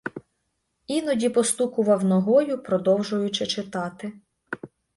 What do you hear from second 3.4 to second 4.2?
читати.